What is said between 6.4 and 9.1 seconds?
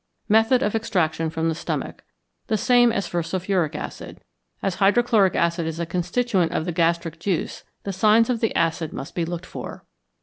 of the gastric juice, the signs of the acid